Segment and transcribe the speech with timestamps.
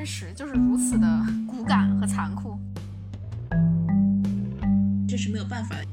[0.00, 1.06] 现实就是如此的
[1.46, 2.58] 骨感和残酷。
[5.06, 5.84] 这是没有办法的。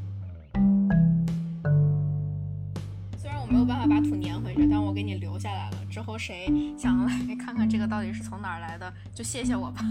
[3.18, 5.86] 虽然我没有办法把土粘回去，但我给你留下来了。
[5.92, 6.48] 之后谁
[6.78, 9.82] 想来看看这个到底是从哪儿来的，就谢谢我吧。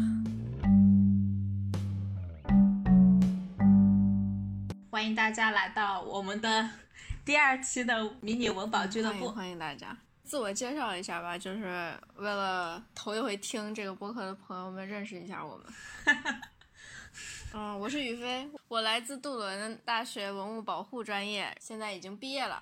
[4.90, 6.70] 欢迎大家来到我们的
[7.22, 9.28] 第二期的迷你文保俱乐部。
[9.28, 9.94] 欢迎大家。
[10.26, 15.66] 自我介绍一下吧，就是为了头一回听这个播客的朋友们认识一下我们。
[17.54, 22.60] 嗯，我是宇飞，我来自杜伦大学文物保护专业，现在已经毕业了。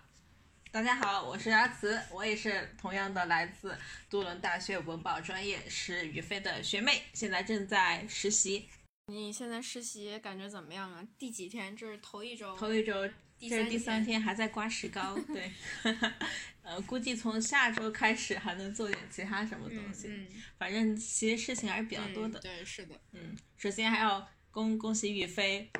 [0.70, 3.74] 大家好，我是阿慈，我也是同样的来自
[4.10, 8.68] 杜伦大学文保专业，是宇飞的学妹，现在正在实习。
[9.06, 11.02] 你现在实习感觉怎么样啊？
[11.18, 11.74] 第几天？
[11.74, 12.54] 这是头一周。
[12.56, 13.08] 头一周，
[13.40, 15.16] 这是第三天，还在刮石膏。
[15.28, 15.50] 对
[16.64, 20.08] 呃，估计从下周开始还能做点其他什么东西。
[20.08, 22.40] 嗯，反正其实事情还是比较多的。
[22.40, 22.98] 对，是的。
[23.12, 25.70] 嗯，首先还要恭恭喜宇飞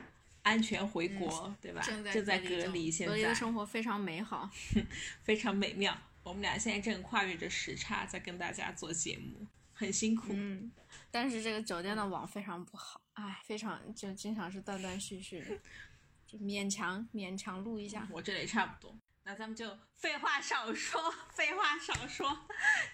[0.42, 1.81] 安全回国，对吧？
[1.83, 4.50] 正在隔离，现在隔离的生活非常美好，
[5.25, 5.97] 非常美妙。
[6.22, 10.28] 我们俩现在正跨越着时差在跟大家做节目，很辛苦。
[10.31, 10.70] 嗯，
[11.11, 13.00] 但是这个酒店的网非常不好。
[13.14, 15.59] 哎，非常就经常是断断续续的，
[16.27, 18.06] 就勉强勉强录一下。
[18.11, 18.94] 我这里差不多，
[19.27, 21.00] 那咱们就废话少说，
[21.33, 22.39] 废话少说，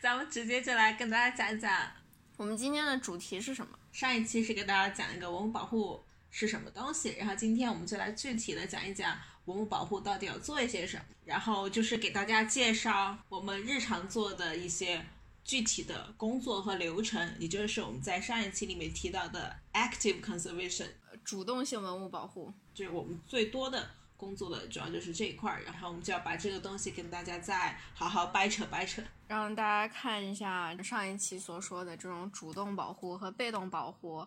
[0.00, 1.90] 咱们直接就来跟大家讲一讲，
[2.36, 3.76] 我们今天的主题是什么？
[3.90, 6.00] 上一期是给大家讲一个文物保护
[6.30, 15.04] 是什么东西，然后今天我们就来具体的讲一讲文物保护到底要做一些什么，然后就是给大家介绍我们日常做的一些。
[15.42, 20.86] 具体的工作和流程，也就是我们在上一期里面提到的 active conservation，
[21.24, 23.90] 主动性文物保护，就是我们最多的
[24.20, 34.26] 工作的主要就是这一块儿，然后我们就要把这个东西跟大家再好好掰扯掰扯，让大家看一下上一期所说的这种主动保护和被动保护，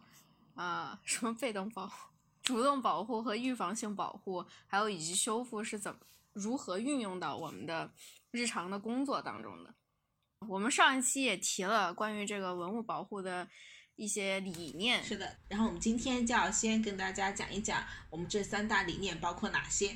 [0.56, 1.94] 啊，什么被动保护、
[2.42, 6.00] 主动保护和预防性保护，还有以及修复是怎么
[6.34, 7.92] 如何运用到我们的
[8.32, 9.76] 日常的工作当中的。
[10.48, 13.48] 我们上一期也提了关于这个文物保护的
[13.96, 15.38] 一些理念，是的。
[15.48, 19.96] 然后我们今天就要先跟大家讲一讲我们这三大理念包括哪些，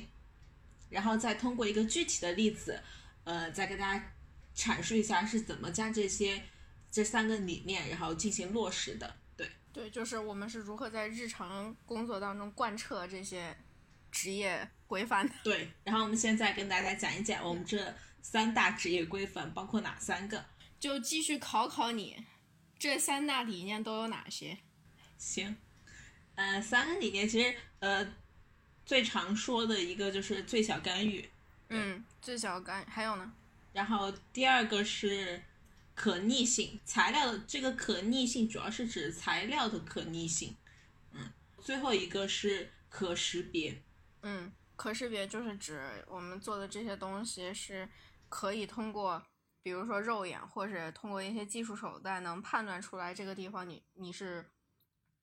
[0.88, 2.80] 然后再通过一个具体的例子，
[3.24, 4.12] 呃，再跟大家
[4.54, 6.42] 阐述一下是怎么将这些
[6.90, 9.16] 这三个理念然后进行落实的。
[9.36, 13.56] 对，对，就是我们是如何在日常工作当中贯彻这些
[14.10, 15.34] 职业规范的。
[15.42, 17.94] 对，然后我们现在跟大家讲一讲我们这。
[18.20, 20.44] 三大职业规范包括哪三个？
[20.78, 22.26] 就继续考考你，
[22.78, 24.56] 这三大理念都有哪些？
[25.16, 25.56] 行，
[26.34, 28.14] 呃，三个理念其实呃
[28.86, 31.28] 最常说的一个就是最小干预。
[31.68, 33.32] 嗯，最小干还有呢？
[33.72, 35.42] 然后第二个是
[35.94, 40.54] 可逆性，材料的这个可逆性主要是指材料的可逆性。
[41.12, 43.82] 嗯，最后一个是可识别。
[44.22, 47.88] 嗯，可识别就是指我们做的这些东西是。
[48.30, 49.22] 可以通过，
[49.62, 54.44] 比如说肉眼，或者通过一些技术手段，能判断出来这个地方你你是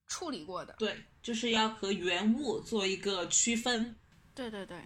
[0.06, 0.74] 处理过的。
[0.78, 3.96] 对，就是要和原物做一个区分。
[4.34, 4.80] 对对对。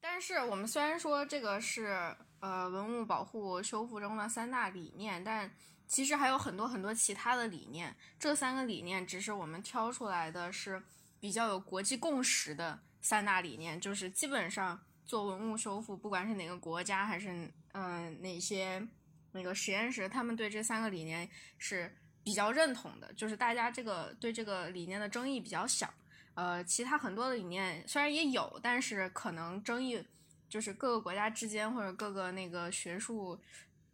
[0.00, 5.50] 但是我们虽然说这个是呃文物保护修复中的三大理念，但
[5.86, 7.94] 其实还有很多很多其他的理念。
[8.18, 10.82] 这三个理念只是我们挑出来的是
[11.18, 14.80] 比较有国际共识的三大理念，就是基本上。
[15.06, 18.86] 做文物修复，不管是哪个国家还是嗯哪些
[19.32, 21.94] 那个实验室，他们对这三个理念是
[22.24, 25.92] 比较认同的，就是大家这个对这个理念的争议比较小。
[26.34, 30.04] 呃，其他很多的理念虽然也有，但是可能争议
[30.48, 33.38] 就是各个国家之间或者各个那个学术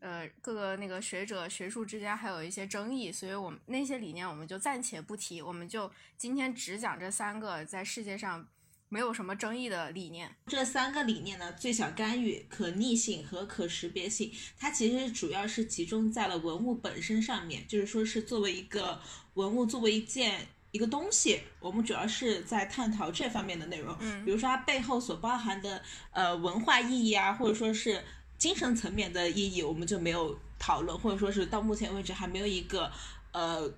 [0.00, 8.46] 呃各个那个学者学术之间还有一些争议，所以我们那些理念我们就暂且不提，我们就今天只讲这三个在世界上。
[8.88, 10.34] 没有什么争议的理念。
[10.46, 19.00] 这三个理念呢，最小干预、可逆性和可识别性，它其实主要是集中在了文物本身上面，就是说是作为一个
[19.34, 23.96] 文物，作为一件一个东西，我们主要是在探讨这方面的内容。
[24.00, 25.82] 嗯，比如说它背后所包含的
[26.12, 28.04] 呃文化意义啊，或者说是
[28.38, 32.92] 精神层面的意义，我们就没有讨论，或者说是到目前为止还没有一个
[33.32, 33.68] 呃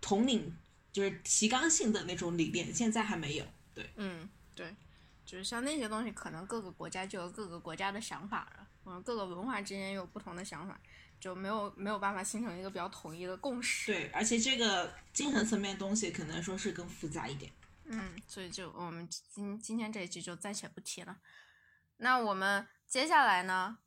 [0.00, 0.54] 统领
[0.92, 3.44] 就是提纲性的那种理念，现在还没有。
[3.72, 4.28] 对嗯，
[4.60, 4.76] 对，
[5.24, 10.78] 就是像那些东西，可能各个国家就有各个国家的想法了，嗯，各个文化之间有不同的想法，
[11.18, 13.90] 就没有没有办法形成一个比较统一的共识。
[13.90, 17.50] 对，而且这个精神层面的东西，可能说是更复杂一点。
[17.84, 21.16] 嗯，所以就我们今今天这一期就暂且不提了。
[21.96, 23.78] 那我们接下来呢，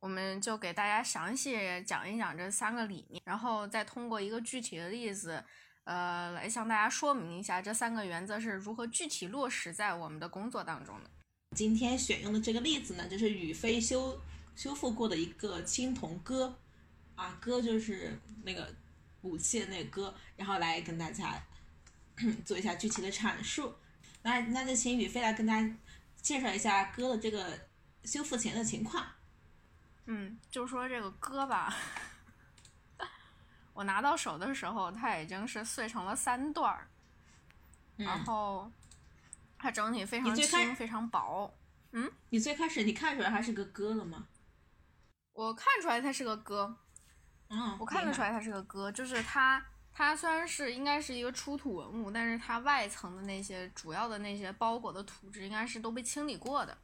[0.00, 5.44] 我们就给大家详细讲一讲这三个理念，然后再通过一个具体的例子，
[5.84, 11.10] 呃，来向大家说明一下这三个原则是如何具体落实在我们的工作当中的。
[11.54, 14.20] 今天选用的这个例子呢，就是宇飞修
[14.56, 16.56] 修复过的一个青铜戈，
[17.14, 18.74] 啊，戈就是那个
[19.22, 21.40] 武器的那个戈，然后来跟大家
[22.44, 23.74] 做一下具体的阐述。
[24.22, 25.76] 那那就请宇飞来跟大家
[26.16, 27.58] 介绍一下戈的这个
[28.04, 29.04] 修复前的情况。
[30.06, 31.76] 嗯，就说这个戈吧，
[33.74, 36.88] 我拿到手的时候，它已经是碎成了三段儿，
[37.96, 38.70] 然后
[39.58, 41.52] 它整体非常轻，非常薄。
[41.90, 44.26] 嗯，你最开始你看出来它是个戈了吗？
[45.32, 46.76] 我看出来它是个戈，
[47.48, 49.60] 嗯，我看得出来它是个戈，就是它，
[49.92, 56.78] 它虽然是应该是一个出土文物，但是它外层的那些主要的那些包裹的土质应该是都被清理过的。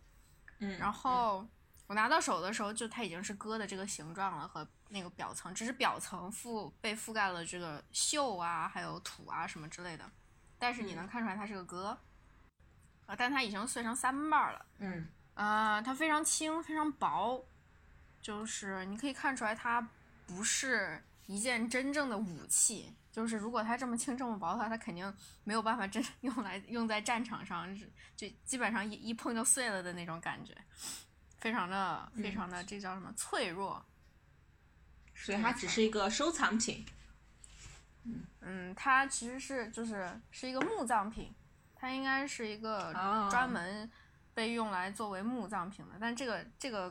[0.58, 1.46] 嗯，然后。
[1.90, 10.08] 我拿到手的时候，就它已经是戈的这个形状了，和那个表层，只是表层覆被覆盖了这个锈啊，还有土啊什么之类的。
[10.56, 11.98] 但是你能看出来它是个戈，
[13.06, 14.64] 啊，但它已经碎成三瓣了。
[14.78, 17.44] 嗯，啊，它非常轻，非常薄，
[18.22, 19.84] 就是你可以看出来它
[20.28, 22.94] 不是一件真正的武器。
[23.10, 27.76] 就是如果它这么轻这么薄的话，它肯定没有办法真 用来用在战场上，
[28.14, 30.56] 就基本上一一碰就碎了的那种感觉。
[31.40, 33.84] 非常的非常的，这叫什么脆弱？
[35.14, 36.86] 所以它只是一个收藏品。
[38.04, 41.34] 嗯嗯，它其实是就是是一个墓葬品，
[41.74, 42.92] 它应该是一个
[43.30, 43.90] 专门
[44.32, 45.96] 被用来作为墓葬品的。
[46.00, 46.90] 但这个这个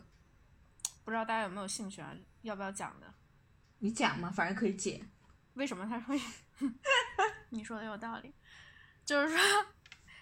[1.04, 2.13] 不知道大家有没有兴趣啊？
[2.44, 3.12] 要不要讲的？
[3.80, 5.04] 你讲嘛，反正可以解。
[5.56, 6.19] 为什么他会？
[7.50, 8.31] 你说的有道理，
[9.04, 9.66] 就是说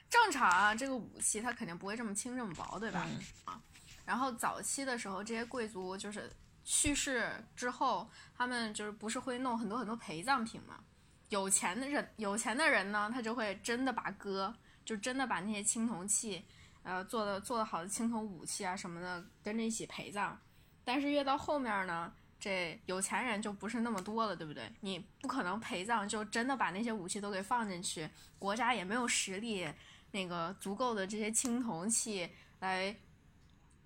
[0.10, 3.06] 正常啊，这个武器它肯定不会这么轻这么薄，对吧？
[3.44, 3.62] 啊。
[4.08, 6.32] 然后早期的时候，这些贵族就是
[6.64, 10.80] 去世之后，他们就是不是会弄很多很多陪葬品嘛？
[11.28, 14.56] 有钱的人，有钱的人呢，他就会真的把戈，
[14.86, 16.42] 就真的把那些青铜器，
[16.84, 20.40] 呃，做的做的好的青铜武器啊什么的跟着一起陪葬。
[20.86, 24.72] 但是越到后面呢，这有钱人就不是那么多了，对不对？
[24.80, 28.10] 你不可能陪葬就真的把那些武器都给放进去，
[28.40, 29.68] 国家也没有实力，
[30.12, 32.30] 那个足够的这些青铜器
[32.62, 32.96] 来。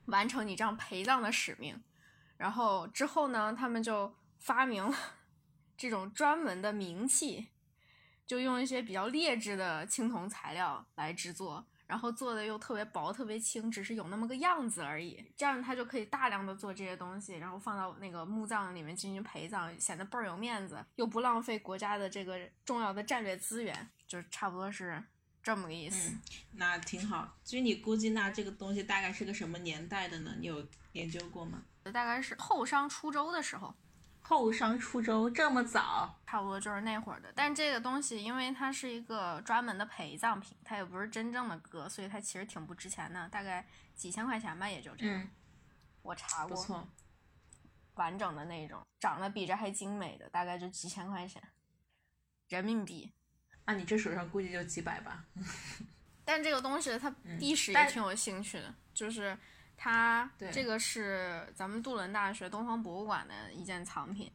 [0.06, 1.82] 完成你这样陪葬的使命，
[2.38, 4.98] 然后之后呢，他们就发明了
[5.78, 7.50] 这种专门的冥器，
[8.26, 15.32] 就用一些比较劣质的青铜材料来制作，然后做的又特别薄、特别轻，只是有那么个样子而已。
[15.36, 25.04] 这样他就可以大量的做这些东西，然后放到那个墓葬里面进行陪葬，显得倍儿有面子，又不浪费国家的这个重要的战略资源，就差不多是。
[25.44, 26.16] 这么个意思，
[26.54, 27.36] 那挺好。
[27.44, 30.36] 据你估计，那这个东西大概是个什么年代的呢？
[30.40, 31.64] 你有研究过吗？
[31.84, 33.74] 大概是后商出周的时候。
[34.24, 36.20] 后商出周这么早？
[36.28, 37.34] 差不多就是那会儿的。
[37.36, 45.28] 但这个东西，因为它是一个专门的陪葬品，它也不是真正的歌，所以它其实挺不值钱的，大概几千块钱吧，也就这样。
[46.04, 46.56] 我查过。
[46.56, 46.88] 不错。
[47.96, 51.42] 完整的那种，长得比这还精美的，大概就几千块钱，
[52.48, 53.12] 人民币。
[53.72, 55.24] 那你这手上估计就几百吧，
[56.26, 59.38] 但这个东西它历史也挺有兴趣的，就是
[59.78, 64.30] 它这个是咱们杜伦大学东方博物馆的一件藏品，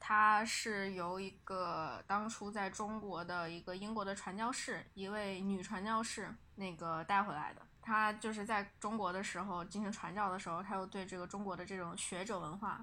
[0.00, 7.60] 它是由一个当初在中国的一个英国的传教士，一位女传教士那个带回来的。
[7.82, 12.82] 她就是在中国的时候进行传教的时候，她又对这个中国的这种学者文化，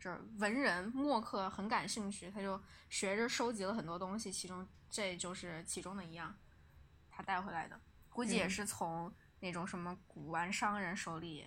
[0.00, 4.66] 这文人墨客很感兴趣，他就学着收集了很多东西，其中。
[4.90, 6.34] 这就是其中的一样，
[7.10, 7.78] 他带回来的，
[8.08, 11.46] 估计也是从那种什么古玩商人手里，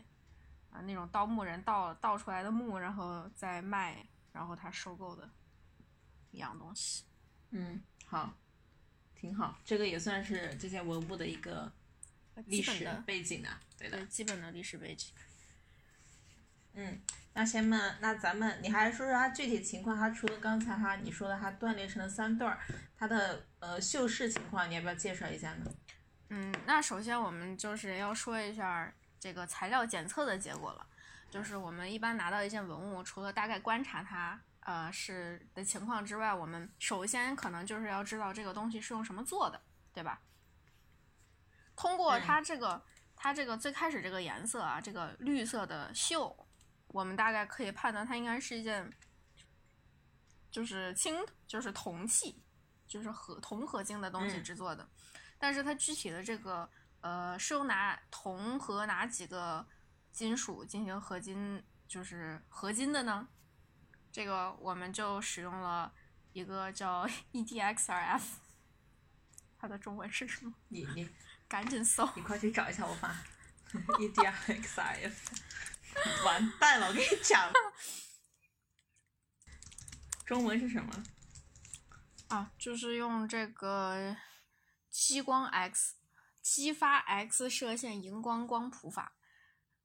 [0.70, 5.28] 啊，那种盗墓人盗盗出来的墓，然后再卖，然后他收购的
[6.30, 7.04] 一样东西。
[7.50, 8.32] 嗯，好，
[9.16, 11.74] 挺好，这个也算是这件文物的一个
[12.46, 15.12] 历史背景啊，对的，基本的历史背景。
[16.74, 17.02] 嗯。
[17.34, 19.98] 那先问，那咱们你还说说它具体情况？
[19.98, 22.60] 它除了刚才哈你说的，它断裂成了三段儿，
[22.98, 25.72] 它的呃锈蚀情况，你要不要介绍一下呢？
[26.28, 30.86] 嗯，那首先我们就是要说一下这个材料检测的结果了。
[31.30, 39.62] 就是我们一般拿到一件文物，除了大概观察它呃是的情况之外，我们首先可能就是要知道这个东西是用什么做的，
[39.94, 40.20] 对吧？
[41.78, 42.84] 通过它这个
[43.16, 46.36] 它这个最开始这个颜色啊，这个绿色的锈。
[46.92, 48.92] 我们大概可以判断，它应该是一件，
[50.52, 51.16] 就是青，
[51.48, 52.44] 就是铜器，
[52.88, 54.88] 就是合铜合金的东西制作的。
[55.40, 56.70] 但是它具体的这个，
[57.00, 59.66] 呃，是用哪铜和哪几个
[60.12, 63.28] 金属进行合金，就是合金的呢？
[64.12, 65.94] 这个我们就使用了
[66.34, 68.22] 一个叫 EDXRF，
[69.58, 70.54] 它的中文是什么？
[70.68, 71.10] 你你
[71.48, 72.08] 赶紧搜。
[72.16, 73.24] 你快去找一下我吧
[73.72, 75.14] EDXRF，
[76.26, 77.52] 完蛋了，我跟你讲，
[80.26, 81.04] 中文是什么？
[82.28, 84.16] 啊，就是用这个
[84.90, 85.96] 激光 X
[86.42, 89.16] 激发 X 射线荧光光谱法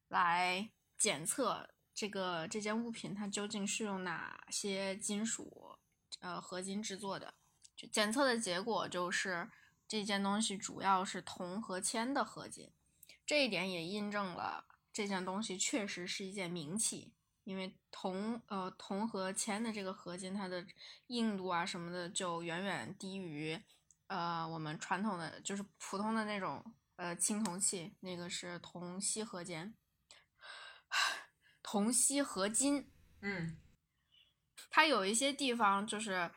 [0.08, 1.70] 来检测。
[1.94, 5.78] 这个这件物品它究竟是用哪些金属，
[6.20, 7.32] 呃，合金制作的？
[7.74, 9.50] 就检测的结果就是
[9.88, 12.70] 这件东西主要是铜和铅的合金。
[13.24, 17.12] 这一点也印证了这件东西确实是一件名器，
[17.44, 20.66] 因为铜，呃，铜和铅的这个合金，它的
[21.08, 23.60] 硬度啊什么的就远远低于，
[24.06, 29.74] 呃，我们传统的就是普通的那种，呃，青铜器，那个是铜锡合金。
[31.62, 33.58] 铜锡合金，嗯，
[34.70, 36.30] 它有一些地方就是，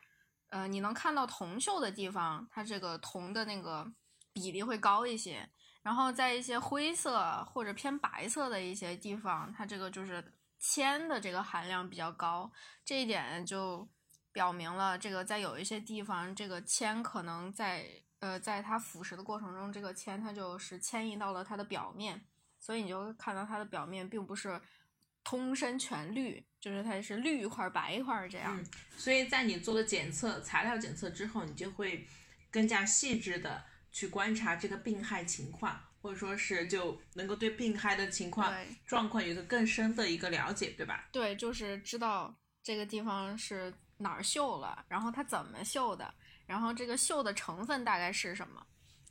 [0.50, 3.90] 呃，你能看到铜锈的地方，它这个铜的那个
[4.34, 5.48] 比例会高一些。
[5.82, 10.22] 然后在一些灰色或者偏白色的一些地方，它这个就是
[10.58, 12.50] 铅的这个含量比较高。
[12.84, 13.88] 这一点就
[14.32, 17.86] 表明了，这个在有一些地方，这个铅可能在
[18.18, 22.20] 呃，在它腐蚀的过程中，这个铅它就是迁移到了它的表面，
[22.58, 24.60] 所以你就看到它的表面并不是。
[25.22, 28.58] 通身全绿，就是它是绿一块白一块这样。
[28.58, 32.08] 嗯，所以在你做了检测材料检测之后，你就会
[32.50, 38.54] 更加细致的去观察这个病害情况，或者说是就能够对病害的情况
[38.86, 41.08] 状况有一个更深的一个了解，对吧？
[41.12, 46.12] 对，就是知道这个地方是哪儿锈了，然后它怎么锈的，
[46.46, 48.64] 然后这个锈的成分大概是什么，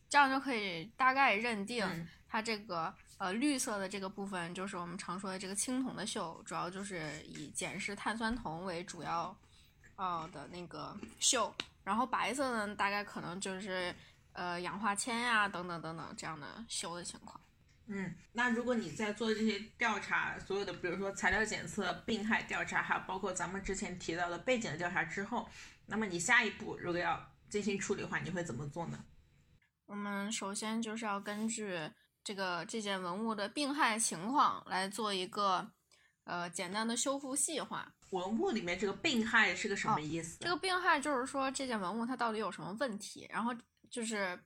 [0.10, 2.94] 这样就可以大概认定它这个。
[3.20, 9.38] 呃，绿色的这个部分就是我们常说的这个青铜的锈，主要就是以碱式碳酸铜为主要，
[9.98, 11.52] 呃的那个锈。
[11.84, 13.94] 然后白色呢，大概可能就是
[14.34, 17.40] 呃氧化铅呀等等等等这样的锈的情况。
[17.88, 25.50] 嗯，那如果你在做这些调查，所有的比如说材料检测、病害调查，还有包括咱们之前提到的背景的调查之后，
[25.86, 29.00] 那么你下一步如果要进行处理的话，你会怎么做呢？
[29.86, 31.92] 我们首先就是要根据。
[32.22, 35.66] 这个这件文物的病害情况来做一个
[36.26, 37.92] 呃简单的修复细化。
[38.12, 40.38] 文物里面这个病害是个什么意思？
[40.42, 43.52] 这个病害就是说这件文物它到底有什么问题，然后
[43.89, 44.39] 就是，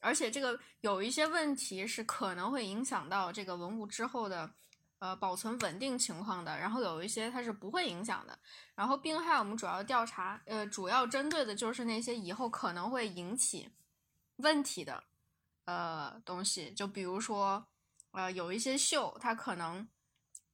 [0.00, 4.50] 而且这个有一些问题是可能会影响到这个文物之后的
[4.98, 8.38] 呃保存稳定情况的，然后有一些它是不会影响的。
[8.74, 13.68] 然后病害我们主要调查呃主要针对的就是那些以后可能会引起
[14.36, 15.04] 问题的。
[15.66, 17.66] 呃，东西就比如说，
[18.12, 19.88] 呃，有一些锈，它可能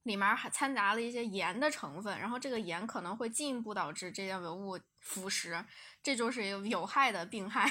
[0.04, 5.62] 里面还掺杂了一些盐的成分，然后这个盐可能会进一步导致这件文物腐蚀，
[6.02, 7.70] 这就是有有害的病害。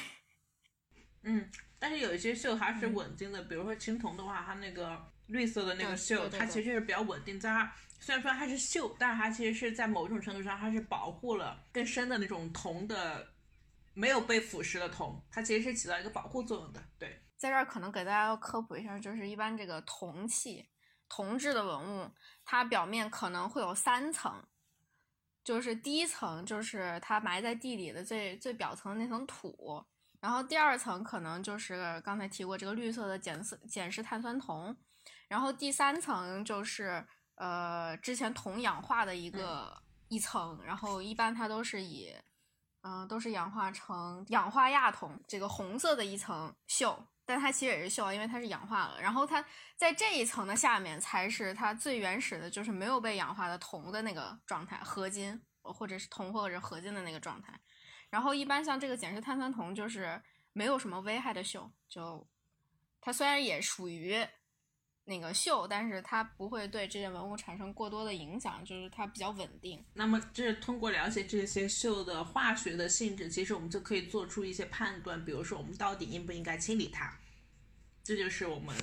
[1.23, 7.39] 嗯，但是有一些锈还是稳定的，比如说青铜的话，它那个绿色的那个锈，它其实是比较稳定。
[7.39, 13.27] 它虽然说它是锈，但是它其实是在某种程度上，它是保护了更深的那种铜的，
[13.93, 16.83] 没有被腐蚀的铜，它其实是起到一个保护作用的。
[16.97, 17.21] 对。
[17.37, 20.69] 在这儿可能给大家要科普一下，就是一般这个铜器、
[21.09, 22.11] 铜制的文物，
[22.45, 24.43] 它表面可能会有三层，
[25.43, 29.83] 就是第一层就是它埋在地里的最最表层那层土，
[30.21, 34.73] 然后第二层可能就是刚才提过这个绿色的碱色碱式碳酸铜，
[35.27, 42.15] 然后第三层就是呃之前铜氧化的一个一层，然后一般它都是以
[42.83, 46.95] 嗯都是氧化成氧化亚铜这个红色的一层锈。
[47.23, 48.99] 但它其实也是锈，因为它是氧化了。
[48.99, 49.45] 然后它
[49.77, 57.57] 在这一层的下面才是它最原始的，就是没有被氧化的铜的那个状态，合金或者是铜或者合金的那个状态。
[58.11, 60.21] 然后一般像这个碱式碳酸铜就是
[60.53, 62.23] 没有什么危害的锈，就
[62.99, 64.15] 它虽然也属于
[65.05, 69.83] 那个锈，但是它不会对这件文物产生过多的影响，就是它比较稳定。
[69.93, 77.11] 那么就是通过了解这些锈的化学的性质，其实我们就可以做出一些判断，比如说我们到底应不应该清理它。
[78.03, 78.75] 这就是我们，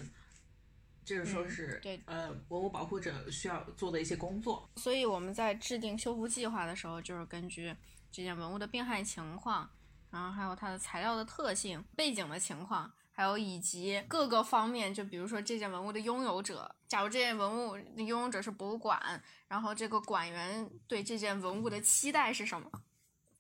[1.05, 4.69] 就是说是对呃文物保护者需要做的一些工作。
[4.77, 7.75] 所以我们在制定修复计划的时候，就是根据
[8.11, 9.71] 这件文物的病害情况，
[10.11, 22.71] 然后还有它的材料的特性、背景的情况，还有以及各个方面，就比如说这件文物的拥有者，假如这件文物的拥有者是博物馆，然后这个馆员对这件文物的期待是什么？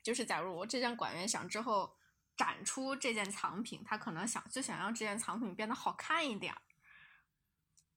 [0.02, 1.94] 就是假如我这件馆员想之后。
[2.38, 6.54] 展出这件藏品，他可能想就想让这件藏品变得好看一点，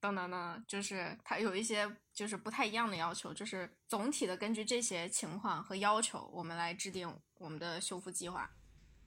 [0.01, 8.49] 等等等，就是它有一些就是不太一样的要求，就是总体的根据这些情况和要求，我们来制定我们的修复计划。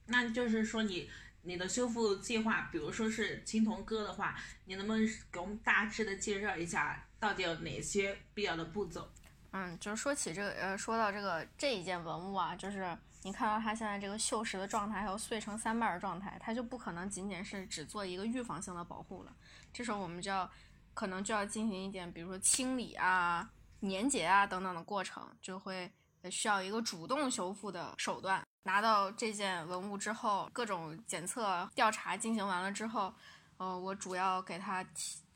[0.05, 1.09] 那就是说你
[1.41, 9.11] 你的修复计划，比如说是青铜哥的话，你能不能给我们大致的介绍一下，到底有哪些必要的步骤？
[9.51, 19.35] 嗯，就是说起这个，呃，说到这个这一件文物啊，就是你看到它现在这个锈蚀的状态，还有碎成三瓣的状态，它就不可能仅仅是只做一个预防性的保护了。
[19.73, 20.49] 这时候我们就要。
[20.95, 23.47] 可能就要进行一点，比如说清理啊、
[23.81, 25.91] 粘结啊等等的过程，就会
[26.31, 28.43] 需要一个主动修复的手段。
[28.63, 33.13] 拿到这件文物之后，各种检测调查进行完了之后，
[33.57, 34.83] 呃，我主要给它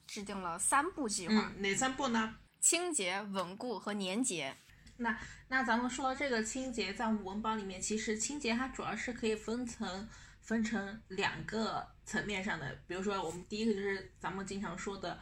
[0.07, 1.51] 制定了三步计划。
[1.57, 2.35] 哪三步呢？
[2.61, 4.55] 清洁、稳固和粘结。
[4.97, 5.15] 那
[5.47, 10.09] 那咱们说到这个清洁，在文保里面，其实清洁它主要是可以分成
[10.41, 15.19] 分成两个层面上的，比如说我们第一个就是咱们经常说的。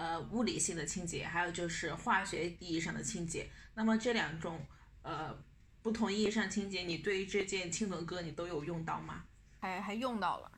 [0.00, 3.50] 呃，物理性的清洁，还有就是化学意义上的清洁。
[3.74, 4.66] 那么这两种
[5.02, 5.36] 呃
[5.82, 9.24] 不同意义上清洁，你对于这件青铜哥你都有用到吗？
[9.60, 10.50] 还还用到了，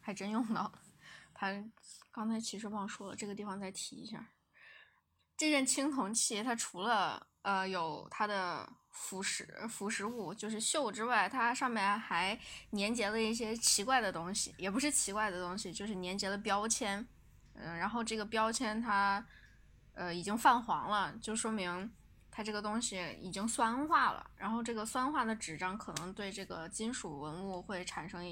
[0.00, 0.80] 还真用到了。
[1.34, 1.52] 他
[2.12, 4.24] 刚才其实忘说了，这个地方再提一下。
[5.36, 12.38] 这件青铜器，它除了呃有它的腐蚀腐蚀物，就是锈之外，它上面还
[12.70, 17.04] 粘结了一些奇怪的东西，也不是奇怪的东西，就是粘结了标签。
[17.58, 19.24] 嗯，然后这个标签它，
[19.94, 21.90] 呃，已经泛黄了，就说明
[22.30, 24.30] 它这个东西已经酸化了。
[24.36, 28.22] 然后这个酸化的纸张可能对这个金属文物会产生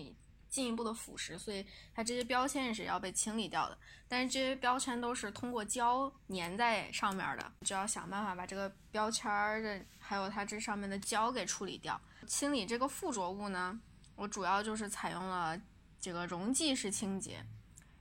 [0.48, 3.78] 进一步的腐蚀，所以它这些标签也是要被清理掉的。
[4.06, 9.28] 但是这些标签都是通过胶粘在上面的，就要想办法把这个标签
[9.62, 12.00] 的还有它这上面的胶给处理掉。
[12.26, 13.80] 清理这个附着物呢，
[14.16, 15.58] 我主要就是采用了
[15.98, 17.44] 这个溶剂式清洁，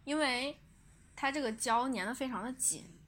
[0.04, 0.56] 因为。
[1.16, 3.00] 它这个胶粘的非常的紧，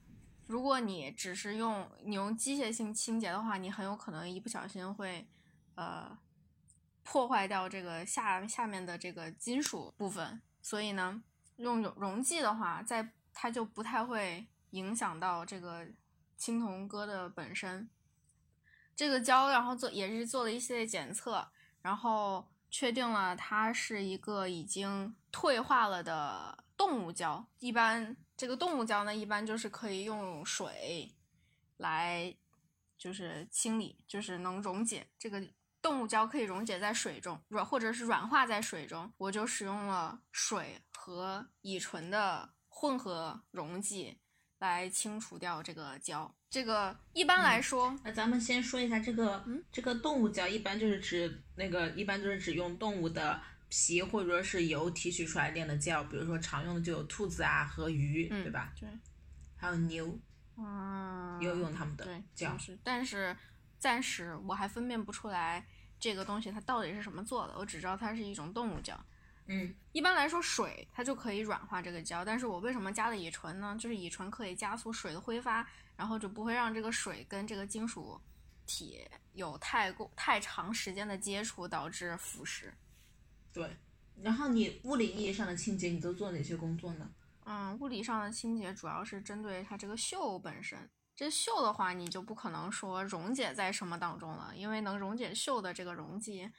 [0.46, 5.28] 如果你只是用你用机械性清洁的话，你很有可能一不小心会，
[5.74, 6.16] 呃，
[7.02, 10.40] 破坏掉这个下下面的这个金属部分。
[10.62, 11.22] 所以呢，
[11.56, 15.86] 用溶溶剂的话，在它就不太会影响到这个
[16.36, 17.90] 青铜戈的本身。
[18.94, 21.48] 这个胶，然后做也是做了一系列检测，
[21.82, 26.64] 然后确定了它是一个已经退化了的。
[26.76, 31.10] 动物胶一般，这个动物胶呢，一般就是可以用水
[31.78, 32.34] 来
[32.98, 35.06] 就是清理，就是能溶解。
[35.18, 35.42] 这个
[35.80, 39.10] 动物胶可以溶解在水中，软或者是软化在水中。
[39.16, 44.18] 我就使用了水和乙醇的混合溶剂
[44.58, 46.30] 来清除掉这个胶。
[46.50, 53.40] 这个一般来说，那咱们先说一下这个，嗯这个动物胶一般就是指那个，一般就是指用动物的。
[53.68, 58.72] 皮或者说是油提取出来炼的胶，比如说常用的就有兔子啊和鱼，对吧？
[58.78, 58.88] 对，
[59.56, 60.18] 还有牛，
[60.56, 62.56] 嗯，有用他们的胶。
[62.58, 63.36] 是，但是
[63.78, 65.66] 暂时我还分辨不出来
[65.98, 68.98] 这个东西它到底是什么做的，我只知道它是一种动物胶。
[69.48, 73.76] 嗯，一般来说水它就可以软化这个胶，但是我为什么加了乙醇呢？
[73.78, 78.20] 就是乙醇可以加速水的挥发，然后就不会让这个水跟这个金属
[78.64, 82.72] 体有太过太长时间的接触，导致腐蚀。
[83.56, 83.74] 对，
[84.22, 87.10] 然后你物理意义上的清洁，你都做哪些工作呢？
[87.46, 90.78] 嗯，物理上的清洁主要是针对它这个锈本身。
[91.14, 96.50] 这锈的话，你就不可能说溶解在什么当中了，因为能溶解锈的这个溶剂，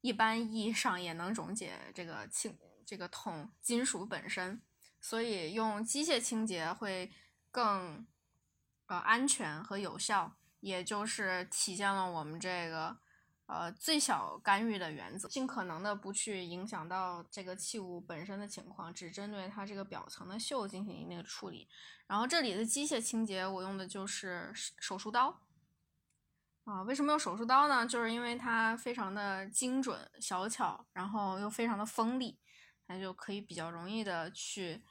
[0.00, 4.62] 一般意义上也能溶解这个清这个铜金属本身，
[4.98, 7.12] 所以用机械清洁会
[7.50, 8.06] 更
[8.86, 12.96] 呃安全和有效，也就是体现了我们这个。
[13.50, 21.68] 呃，最小干预的原则，尽可能的不去影响到这个器物本身的情况，只针对它这个表层的锈进行一定的处理。
[22.06, 25.40] 然后这里的机械清洁，我用的就是手术刀。
[26.62, 27.84] 啊，为什么用手术刀呢？
[27.84, 32.38] 就是因为它非常的精准、小巧，然后又非常的锋利，
[32.86, 34.84] 它就可以比较容易的去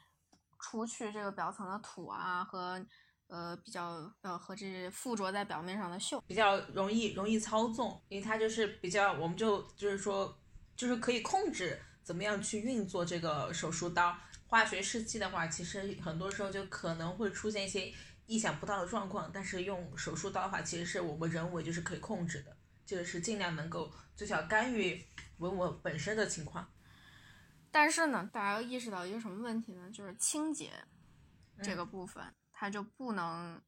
[0.58, 2.84] 除去这个表层的土啊和。
[3.30, 10.36] 呃，比较呃和这附着在表面上的锈比较容易容易操纵，因为它就是比较，我们就就是说，
[10.76, 14.16] 就是可以控制怎么样去运作这个手术刀。
[14.48, 17.94] 化学试剂的话，其实很多时候就可能会出现一些
[18.26, 25.06] 意想不到的状况，但是用手术刀的话，其实是我们人为就是可以控制的，就是尽量能够最小干预
[25.38, 26.68] 文物本身的情况。
[27.70, 29.88] 但是呢，大家要意识到一个什么问题呢？
[29.92, 30.72] 就是清洁
[31.62, 32.24] 这个部分。
[32.60, 33.58] 它就不能，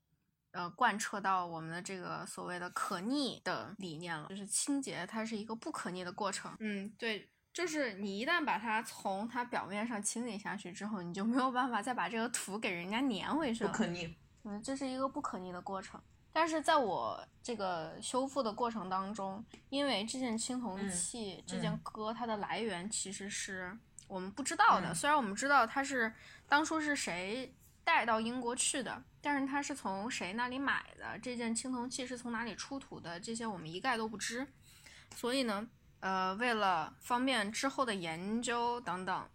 [0.50, 4.28] 呃，贯彻到我们的这个所谓的可逆的理念了。
[4.28, 6.54] 就是清洁，它是一个不可逆的过程。
[6.60, 13.70] 嗯，对，就是你一旦把它从它表面上清理下去之后，你就没有办法再把这个土给人家粘回去了。
[13.70, 14.14] 不可逆。
[14.44, 15.98] 嗯，这是一个不可逆的过程。
[16.30, 23.74] 但是在我这个修复的过程当中，因为这件青铜器、这件戈它的来源其实是
[24.06, 24.92] 我们不知道的。
[24.92, 26.12] 虽然我们知道它是
[26.46, 34.46] 当初是谁带到英国去的，但是它是从谁那里买的，这件青铜器是从哪里出土的，这些我们一概都不知。
[35.14, 35.66] 所以呢，
[36.00, 39.28] 呃，为了方便之后的研究等等。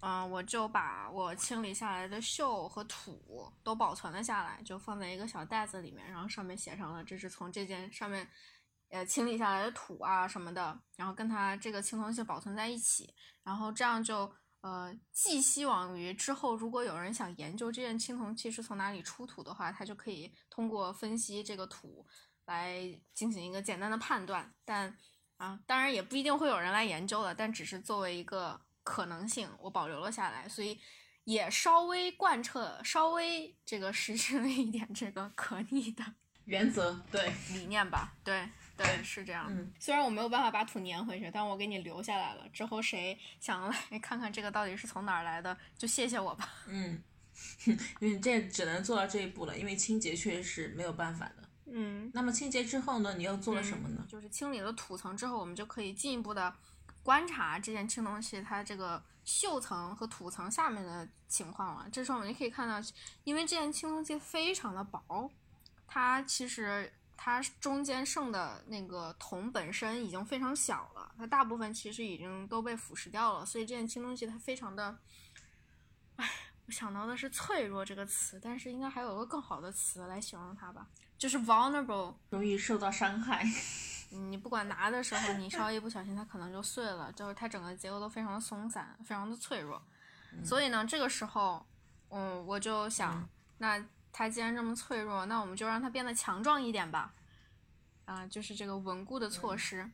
[0.00, 8.24] 嗯，我就把我清理下来的锈和土都保存了下来，就放在一个小袋子里面，然后上面写上了这是从这件上面，
[8.90, 22.06] 呃，清理下来的土啊什么的，然后跟它这个青铜器保存在一起，然后这样就呃，寄希望于之后如果有人想研究这件青铜器是从哪里出土的话，他就可以通过分析这个土
[22.46, 22.82] 来
[23.14, 24.54] 进行一个简单的判断。
[24.64, 24.96] 但
[25.36, 28.60] 啊，当然也不一定会有人来研究了，但只是作为一个。
[28.84, 30.80] 可能性我保留了下来，所以
[31.24, 36.02] 也稍微贯彻、稍微这个实施了一点这个 可逆的
[36.46, 38.48] 原则，对理念吧，对
[38.86, 39.46] 对是这样。
[39.50, 42.48] 嗯，虽然我没有办法把土粘回去，但我给你留下来了。
[42.52, 46.48] 之后谁想来 看看这个到底是从哪儿来的，就谢谢我吧。
[46.66, 47.02] 嗯，
[48.00, 51.48] 因为这只能做到这一步了，因为清洁确实是没有办法的。
[51.66, 54.06] 嗯，那么清洁之后呢，你又做了什么呢？
[54.08, 56.54] 就是清理了土层之后，我们就可以进一步的。
[57.04, 61.88] 观察这件青铜器，它这个锈层和土层下面的情况了。
[61.90, 62.86] 这时候我们就可以看到，
[63.24, 65.30] 因为这件青铜器非常的薄，
[65.86, 73.44] 它其实它中间剩的那个铜本身已经非常小了，它大部分其实已经都被腐蚀掉了。
[73.44, 74.96] 所以这件青铜器它非常的，
[76.14, 76.30] 唉，
[76.66, 80.86] 我想到的是脆弱这个词，但是应该还有个更好的词来形容它吧，
[81.18, 83.44] 就是 vulnerable，容易受到伤害。
[84.10, 87.12] 你不管拿的时候，你稍微一不小心，它可能就碎了。
[87.12, 89.82] 就是它整个结构都非常的松散，非常的脆弱。
[90.44, 91.66] 所以呢，这个时候，
[92.08, 93.28] 嗯，我就想，
[93.58, 97.14] 那它既然这么脆弱，那我们就让它变得强壮一点吧。
[98.04, 99.88] 啊，就是这个稳固的措施。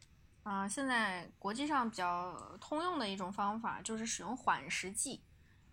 [0.45, 5.21] 啊，现在国际上比较通用的一种方法，就是使用缓释剂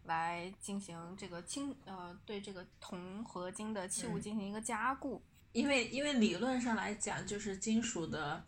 [0.06, 5.22] 来进行这个轻呃对这个铜合金的器物进行一个加固。
[5.52, 8.44] 因为因为理论上来讲，就是金属的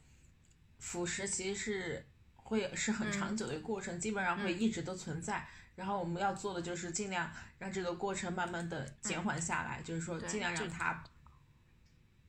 [0.79, 5.45] 腐蚀其实是会是很长久的一个过程，基本上会一直都存在。
[5.75, 11.03] 然后我们要做的就是尽量让这个过程慢慢的减缓下来，就是说尽量让它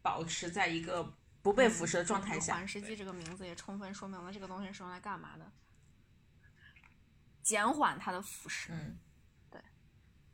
[0.01, 2.55] 保持在一个不被腐蚀的状态下。
[2.55, 5.53] 缓蚀剂这个名字也充分说明了这个东西是用来干嘛的，
[7.43, 8.69] 减缓它的腐蚀。
[8.71, 8.99] 嗯，
[9.51, 9.61] 对。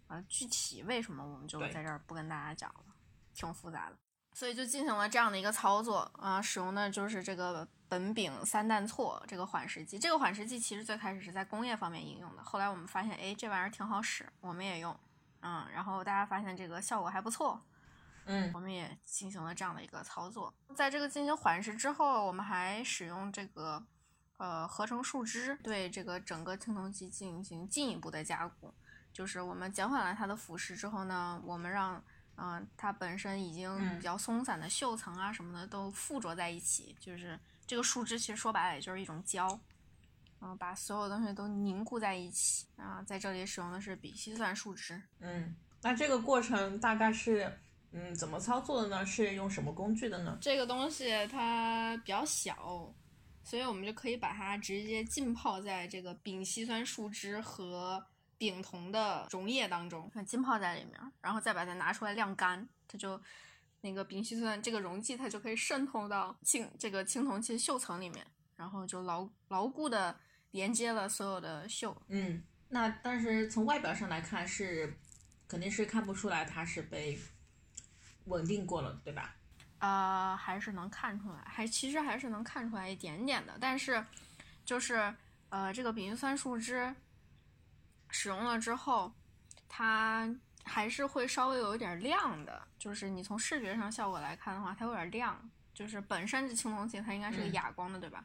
[0.07, 2.95] 啊，具体为什么我们就在这儿不跟大家讲了，
[3.35, 3.97] 挺复杂的。
[4.41, 9.99] 所以就进行了这样的一个操作啊，使用的就是这个苯丙三氮唑这个缓释剂。
[9.99, 14.99] 这个缓释剂其实最开始是在工业方面应用的，后来我们发现，哎，这玩意儿挺好使，我们也用，
[15.41, 17.61] 嗯，然后大家发现这个效果还不错，
[18.25, 20.55] 嗯，我们也进行了这样的一个操作。
[20.75, 23.85] 在这个进行缓释之后，我们还使用这个
[24.39, 28.73] 呃合成树脂对这个整个青铜器进行进一步的加固，
[29.13, 32.03] 就是我们减缓了它的腐蚀之后呢，我们让。
[32.43, 39.61] 嗯，它本身已经比较松散的锈层啊什么的都附着在一起，就是这个树脂其实说白了也就是一种胶，
[40.41, 42.65] 嗯，把所有东西都凝固在一起。
[42.77, 44.99] 啊，在这里使用的是丙烯酸树脂。
[45.19, 47.61] 嗯，那这个过程大概是
[47.93, 49.05] 嗯怎么操作的呢？
[49.05, 50.39] 是用什么工具的呢？
[50.41, 52.91] 这个东西它比较小，
[53.45, 58.03] 所以我们就可以把它直接浸泡在这个丙烯酸树脂和。
[58.41, 63.21] 丙酮的溶液当中，浸泡在里面，然后再把它拿出来晾干，它就
[63.83, 68.27] 那个丙烯酸这个溶剂，它就可以渗透到青这个青铜器锈层里面，
[68.57, 70.19] 然后就牢牢固的
[70.53, 71.95] 连接了所有的锈。
[72.09, 74.99] 嗯，那但是从外表上来看是
[75.47, 77.21] 肯定是看不出来它是被
[78.25, 79.37] 稳定过了，对吧？
[79.81, 84.03] 呃，还是能看出来，还其实还是能看出来一点点的，但是
[84.65, 85.15] 就是
[85.51, 86.95] 呃这个丙烯酸树脂。
[88.11, 89.13] 使用了之后，
[89.69, 90.29] 它
[90.65, 95.51] 还是会稍微有一点亮的，就是你从视觉上效果来看的话，它有点亮。
[95.73, 98.23] 就是本身这青铜器它应该是个哑光的，对吧？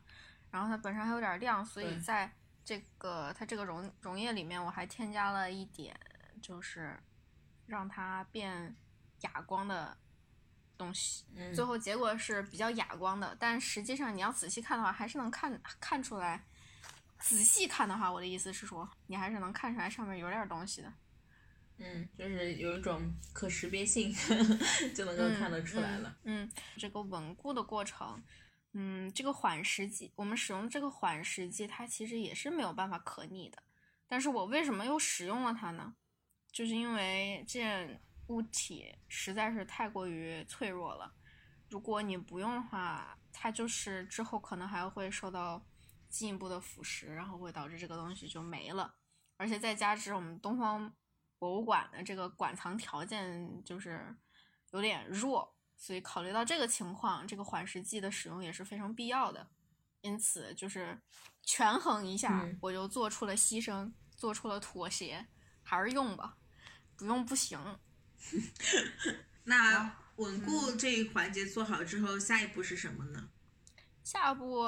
[0.51, 2.29] 然后它本身还有点亮，所以在
[2.65, 5.97] 这个它这个溶溶液里面，我还添加了一点，
[6.41, 6.99] 就是
[7.65, 8.75] 让它变
[9.21, 9.95] 哑光的
[10.77, 11.23] 东西。
[11.53, 16.43] 最后结果是比较哑光的，但实际上你要仔细看的话，还是能看看出来。
[17.25, 20.93] 仔细看的话，我的意思是说，你还是能看出来上面有点东西的。
[21.77, 23.01] 嗯，就是有一种
[23.33, 24.13] 可识别性，
[24.93, 26.15] 就能够看得出来了。
[26.23, 28.23] 嗯，这个稳固的过程，
[28.73, 33.57] 嗯，这个缓释剂，我们使用这个缓释剂，它其实也是没有办法可逆的。
[34.07, 35.95] 但是我为什么又使用了它呢？
[36.51, 41.11] 就是因为这物体实在是太过于脆弱了，
[41.71, 45.59] 如果你不用的话，它就是之后可能还会受到
[46.15, 48.95] 进一步的腐蚀，然后会导致这个东西就没了。
[49.35, 50.95] 而且再加之我们东方
[51.37, 54.15] 博物馆的这个馆藏条件就是
[54.71, 59.45] 有点弱，所以考虑到这个情况，这个缓释剂的使用也是非常必要的。
[59.99, 60.97] 因此，就是
[61.43, 65.27] 权衡一下，我就做出了牺牲，做出了妥协，
[65.63, 66.37] 还是用吧，
[66.95, 67.59] 不用不行。
[69.43, 73.29] 那稳固这一环节做好之后，下一步是什么呢？
[74.01, 74.63] 下一步，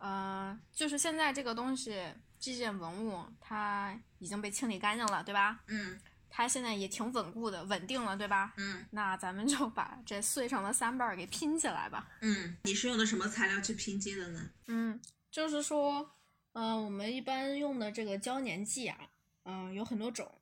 [0.00, 1.96] 呃，就是现在这个东西，
[2.38, 5.60] 这件文物它已经被清理干净了，对吧？
[5.68, 6.00] 嗯。
[6.32, 8.54] 它现在也挺稳固的，稳定了，对吧？
[8.56, 8.86] 嗯。
[8.90, 12.08] 那咱们就 把这碎成的三瓣给拼起来吧。
[12.20, 12.56] 嗯。
[12.62, 14.50] 你是用的什么材料去拼接的呢？
[14.68, 16.08] 嗯，就是说，
[16.52, 18.96] 嗯，我们一般用的这个胶粘剂啊，
[19.44, 20.40] 嗯，有很多种。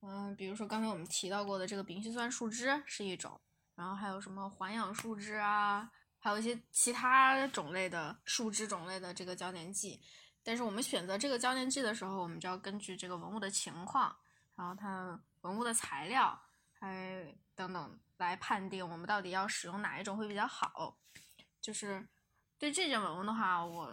[0.00, 3.40] 嗯，比如说刚才我们提到过的这个丙烯酸树脂是一种，
[3.76, 5.88] 然后还有什么环氧树脂啊，
[6.22, 10.00] 还有一些其他种类的树脂种类的这个胶粘剂。
[10.44, 14.16] 但是我们选择这个胶粘剂的时候，我们就要根据这个文物的情况，
[14.54, 16.40] 然后它文物的材料，
[16.78, 20.96] 还等等来判定我们到底要使用哪一种会比较好。
[21.60, 22.08] 就是
[22.56, 23.92] 对这件文物的话，我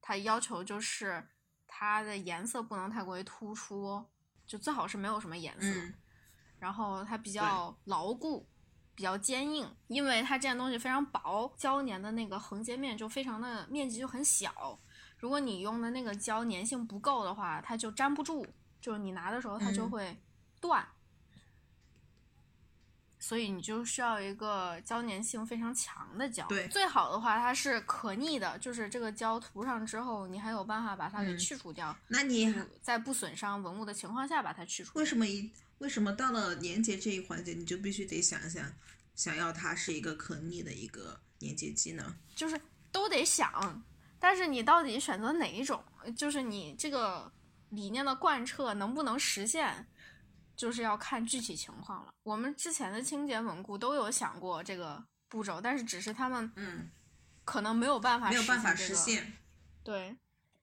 [0.00, 1.28] 它要求就是
[1.66, 4.06] 它的颜色不能太过于突出。
[4.46, 5.66] 就最好是没有什么颜色，
[6.60, 8.48] 然后它比较牢固，
[8.96, 14.76] 比较坚硬，因为它这件东西非常薄，胶粘的那个横截面就非常的面积就很小。
[15.18, 18.44] 如果你用的那个胶粘性不够的话，它就粘不住，
[18.80, 20.16] 就是你拿的时候它就会
[20.60, 20.84] 断。
[23.26, 26.46] 所以你就需要一个胶粘性非常强的胶。
[26.46, 31.96] 对，最好的话它是可逆的，就是这个胶涂上之后，你还有办法把它给去除掉。
[32.06, 34.96] 那你在不损伤文物的情况下把它去除。
[34.96, 38.64] 为什么一为什么到了粘结这一环节，你就必须得想想，
[39.16, 42.14] 想要它是一个可逆的一个粘结剂呢？
[42.36, 42.56] 就是
[42.92, 43.82] 都得想，
[44.20, 45.82] 但是你到底选择哪一种？
[46.16, 47.28] 就是你这个
[47.70, 49.84] 理念的贯彻能不能实现？
[50.56, 52.12] 就是要看具体情况了。
[52.22, 56.90] 我们之前的清洁稳固都有想过这个步骤，但是只是他们嗯，
[57.44, 59.34] 可能没有办法没有办法实现。
[59.84, 60.16] 对，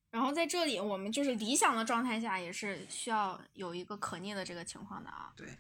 [0.10, 5.32] 然后在这里我们就是理想的状态下也是需要有一个可逆的这个情况的啊。
[5.36, 5.58] 对，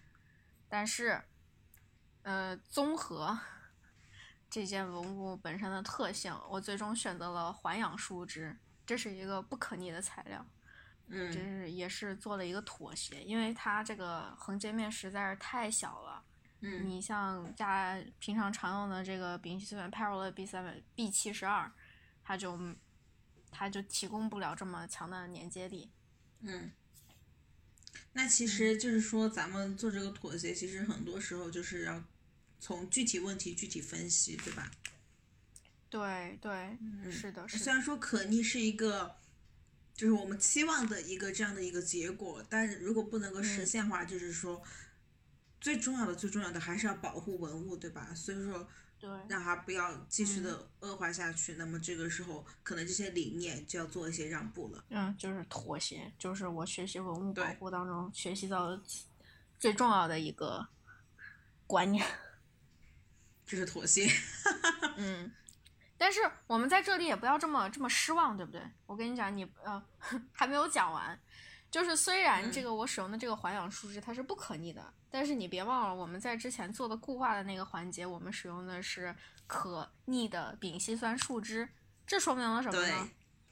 [0.67, 1.21] 但是
[2.23, 3.37] 呃，综合
[4.49, 10.45] 这件文物本身的特性，我最终选择了环氧树脂，这是一个不可逆的材料。
[11.15, 16.23] 嗯，就是也是做了一个妥协，因为它这个横截面实在是太小了。
[16.61, 21.71] 嗯，你像家平常常用的这个丙烯酸 Paralel B 三 B 七十二，
[22.23, 22.57] 它就
[23.51, 25.91] 它就提供不了这么强的粘接力。
[26.39, 26.71] 嗯，
[28.13, 32.03] 那其实就是说咱们做这个妥协，其实很多时候就是要
[32.59, 34.71] 从具体问题具体分析，对吧？
[35.91, 36.75] 对对，
[37.11, 37.59] 是的，是。
[37.59, 39.15] 虽然说可逆是一个。
[39.95, 44.61] 就是我们期望的一个这样的一个结果，但如果不能够实现的话，就是说，
[45.61, 48.11] 最重要的最重要的还是要保护文物，对吧？
[48.15, 48.67] 所以说，
[48.99, 51.53] 对，让它不要继续的恶化下去。
[51.53, 54.83] 那么这个时候，可能这些理念就要做一些让步了。
[54.89, 58.79] 嗯，就是妥协，就是我学习文物保护当中学习到
[59.59, 60.67] 最重要的一个
[61.67, 62.03] 观念，
[63.45, 64.09] 就是妥协。
[64.97, 65.31] 嗯。
[66.03, 68.61] 但是我们在这里也不要这么这么失望，对不对？
[68.85, 69.81] 我跟你讲，你呃
[70.33, 71.17] 还没有讲完，
[71.71, 79.15] 就是虽然这个我使用的这个环氧树脂它是不可逆的，但是你别忘了我们在之前做的固化的那个环节，我们使用的是
[79.47, 81.69] 可逆的丙烯酸树脂，
[82.05, 83.09] 这说明了什么呢？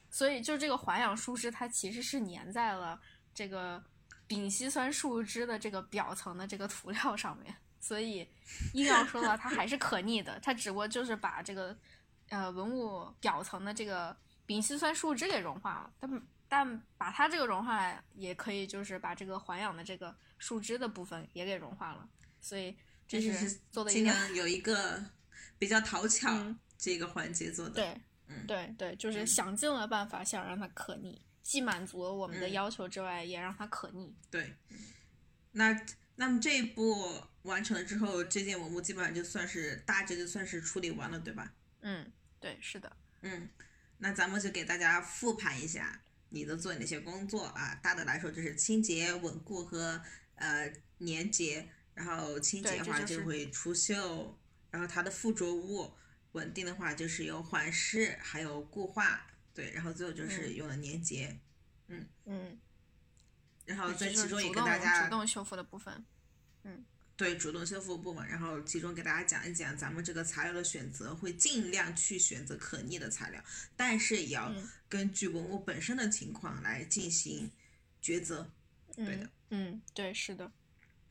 [0.09, 2.99] 所以就这个环氧树脂它其实是粘在了
[3.33, 3.81] 这个
[4.27, 8.27] 丙烯酸树脂的这个表层的这个涂料上面，所以
[8.73, 11.73] 硬要说的它还是可逆的，它只不过就是把这个。
[12.31, 14.15] 呃，文物表层的这个
[14.45, 22.73] 丙烯酸树脂给融化了，但但把它这个融化也可以，就是把这个环氧的这个树脂的部分也给融化了，所以
[23.05, 25.03] 这是做的一个有一个
[25.59, 26.33] 比较讨 巧
[26.77, 27.75] 这个环节做的。
[27.75, 34.15] 对，嗯，对对，就是想尽了办法想让它可逆，既满足了我们的要求之外，也让它可逆。
[34.29, 34.55] 对，
[35.51, 35.77] 那
[36.15, 41.53] 那么这一步完成了之后，这件文物基本上就算是大致就算是处理完了，对吧？
[41.81, 42.09] 嗯。
[42.41, 43.47] 对，是的，嗯，
[43.99, 47.75] 那咱们就给大家复盘一下你都做哪些工作啊？
[47.75, 50.01] 大的来说就是清洁、稳固和
[50.35, 50.67] 呃
[50.99, 54.33] 粘结，然后清洁的话就会除锈，
[54.71, 55.93] 然后它的附着物，
[56.31, 61.39] 稳定的话就是有缓释，还有固化，对，然后最后就是用了粘结，
[61.87, 62.57] 嗯嗯，
[63.65, 66.03] 然后在其中也主跟大家主动修复的部分，
[66.63, 66.83] 嗯，
[67.21, 73.39] 对主动修复部分，然后其中给大家讲一讲咱们这个材料的选择，会尽量去选择可逆的材料，
[73.75, 74.51] 但是也要
[74.89, 77.51] 根据文物本身的情况来进行
[78.01, 78.49] 抉择，
[78.95, 80.51] 对的，嗯，对，是的，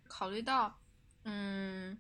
[0.09, 0.77] 考虑到，
[1.23, 1.97] 嗯。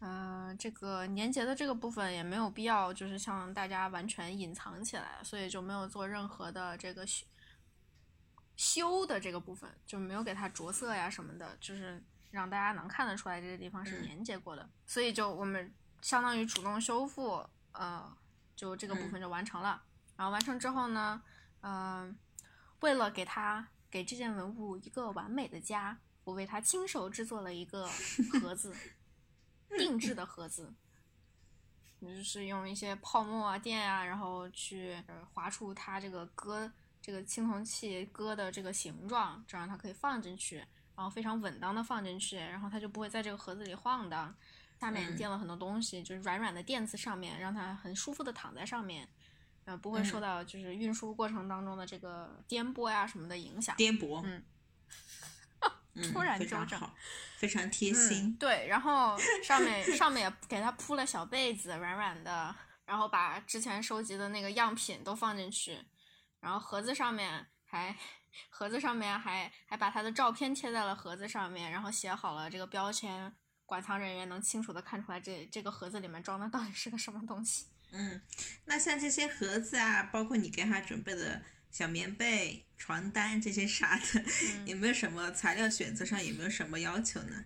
[0.00, 7.26] 嗯，这个年节的这个部分也没有必要，就是向大家完全隐藏起来，所以就没有做任何的这个修
[8.54, 14.68] 修的这个部分，就没有给它着色呀什么的，就是让大家能看得出来这个地方是粘结过的。
[14.86, 18.16] 所以就我们相当于主动修复，呃，
[18.56, 19.82] 就这个部分就完成了。
[20.16, 21.22] 然后完成之后呢，
[21.60, 22.16] 嗯，
[22.80, 27.88] 为了给它给这件文物一个完美的家，我为它亲手制作了一个
[28.40, 28.74] 盒子。
[29.76, 30.72] 定制的盒子，
[32.00, 34.96] 就是用一些泡沫啊、垫啊，然后去
[35.34, 40.64] 划出它这个割这个青铜器割的这个形状，这样它可以放进去，
[40.98, 44.34] 然后非常稳当的放进去，然后它就不会在这个盒子里晃荡。
[44.80, 49.08] 下面垫了很多东西，就是软软的垫子上面，让它很舒服的躺在上面，
[49.64, 53.76] 呃，不会受到就是运输过程当中的这个颠簸呀什么的影响。
[53.76, 54.42] 颠簸， 嗯。
[56.12, 56.80] 突然纠正，
[57.36, 58.36] 非常贴心。
[58.36, 62.52] 对，然后上面上面也给它铺了小被子，软软的。
[62.84, 65.78] 然后把之前收集的那个样品都放进去，
[66.40, 67.96] 然后盒子上面还
[68.50, 73.32] 盒子上面还还把他的照片贴在了盒子上面，然后写好了这个标签，
[73.64, 77.66] 馆藏人员能清楚的看出来这这个盒子里面装的到底是个什么东西。
[77.92, 78.20] 嗯，
[78.64, 81.42] 那像这些盒子啊，包括你给他准备的。
[81.70, 84.24] 小棉被、床单这些啥的，
[84.64, 87.44] 有没有什么材料选择上有没有什么要求呢？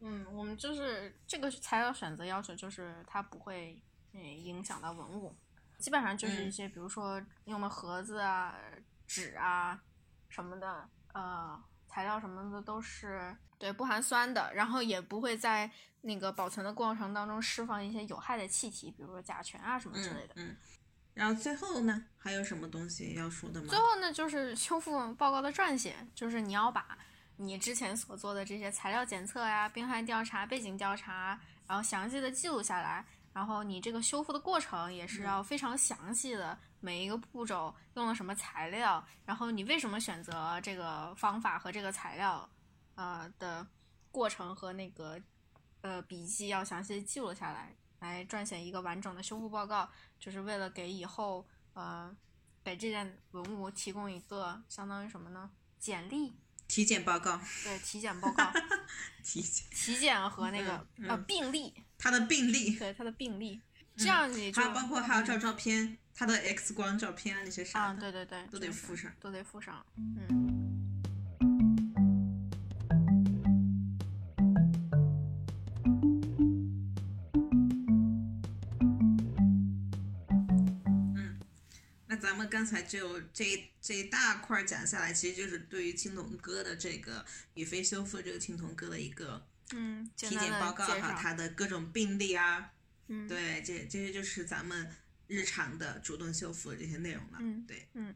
[0.00, 5.34] 嗯，我们就是这个材料选择要求，就是它不会嗯影响到文物，
[5.78, 8.54] 基本上就是一些比如说用的盒子啊、
[9.06, 9.80] 纸啊
[10.28, 15.70] 什么的，呃，材料什么的都是对不含酸的，然后也不会在
[16.02, 20.34] 那个保存的过程当中释放一些有害的气体，比如说甲醛啊什么之类的。
[20.36, 20.56] 嗯。
[21.14, 23.68] 然后最后呢，还有什么东西要说的吗？
[23.70, 26.98] 最后呢，就是修复报告的撰写，就是你要把
[27.36, 33.02] 你之前所做的这些材料检测呀、病害调查、背景调查，然后详细的记录下来。
[33.36, 42.48] 然后你这个修复的过程也是要非常详细的，每一个步骤用了什么材料，然后你为什么选择这个方法和这个材料，
[42.94, 43.66] 呃的
[44.10, 45.20] 过程和那个
[45.82, 47.76] 呃笔记要详细记录下来。
[47.98, 49.86] 来撰写一个完整的修复报告，
[50.18, 52.14] 就是为了给以后呃
[52.64, 55.50] 给这件文物提供一个相当于什么呢？
[55.78, 56.34] 简历、
[56.68, 57.40] 体检报告。
[57.64, 58.52] 对，体检报告。
[59.22, 59.64] 体检。
[59.70, 61.72] 体检和那个呃病历。
[61.98, 62.76] 他的病历。
[62.76, 63.60] 对，他的病历。
[63.96, 64.62] 这样你就。
[64.62, 69.84] 嗯包括还要照照片，他的 X 光照片啊那些啥啊，对对对，都得附上，都得附上。
[69.96, 70.85] 嗯。
[82.66, 87.24] 刚才就这这一大块讲下来，其实就是对于青铜哥的这个
[87.54, 92.72] 宇飞修复这个青铜哥的一个嗯体检报告哈，他的各种病例啊，
[93.06, 94.90] 嗯，对，这这些就是咱们
[95.28, 98.12] 日常的主动修复的这些内容了，嗯，对，嗯，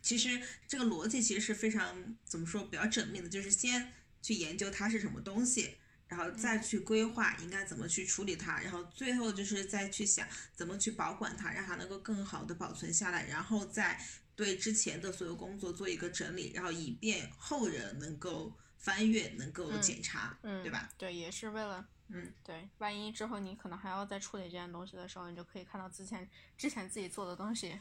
[0.00, 5.76] 其实这个逻辑其实是非常怎么说比较缜密的，就是先去研究它是什么东西。
[6.08, 14.00] 然后再去规划应该怎么去处理它，然后最后就是再去想怎么去保管它，让它能够更好的保存下来，然后再
[14.36, 20.88] 对之前的所有工作做一个整理，然后以便后人能够翻阅、能够检查，对吧？
[20.96, 27.80] 对，也是为了，嗯，对，万一之后你可能还要再处理这件东西的时候，你就可以看到之前之前自己做的东西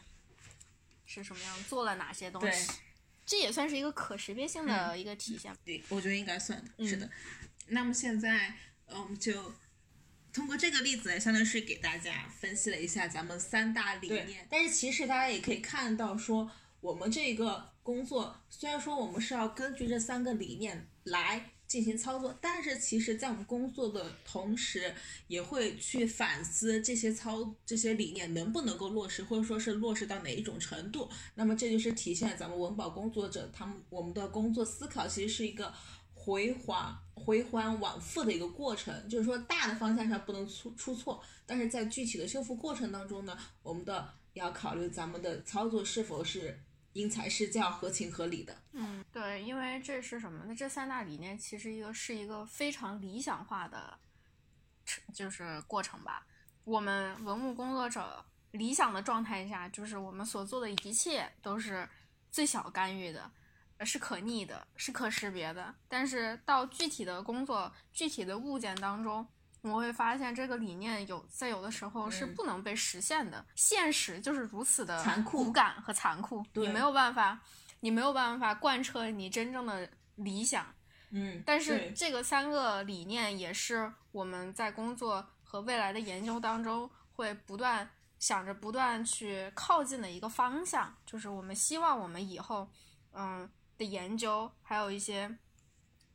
[1.06, 2.72] 是什么样，做了哪些东西，
[3.24, 5.56] 这也算是一个可识别性的一个体现。
[5.64, 7.08] 对，我觉得应该算的，是的。
[7.68, 9.54] 那么现在，嗯，我们就
[10.32, 14.48] 通过这个例子呢，相当于是给大家分析了一下咱们三大理念。
[14.50, 24.94] 但是其实大家也可以看到，说我们这个工作虽然说我们是要根据这三个理念来进行操作，但是其实在我们工作的同时，
[25.28, 31.10] 也会去反思这些操这些理念能不能够落实，或者说是落实到哪一种程度。
[31.34, 35.74] 那么这就是体现咱们文保工作者他们我们的工作思考，其实是一个。
[36.26, 46.60] 回环回环往复的一个过程，就是说大的方向上不能出出错，但是在具体的修复过程当中呢，我们的要考虑咱们的操作是否是
[46.94, 48.58] 因材施教、合情合理的。
[48.72, 50.56] 嗯，对，因为这是什么呢？
[50.56, 53.96] 这三大理念其实一个是一个非常理想化的，
[55.14, 56.26] 就是过程吧。
[56.64, 61.88] 我们文物工作者理想的状态下，就是我们所做的一切都是
[62.32, 63.30] 最小干预的，
[63.84, 65.74] 是可逆的，是可识别的。
[65.88, 69.28] 但是到具体的工作、具体的物件当中，
[69.62, 73.46] 我会发现这个理念有在有的时候是不能被实现的。
[73.56, 77.40] 现实就是如此的残酷、骨感和残酷，你没有办法，
[77.80, 80.66] 你没有办法贯彻你真正的理想。
[81.10, 85.26] 嗯，但是这个三个理念也是我们在工作。
[85.48, 87.88] 和未来的研究当中，会不断
[88.20, 92.68] 想着不断去靠近的一个方向，就是我们希望我们以后，
[93.14, 95.38] 嗯的研究，还有一些，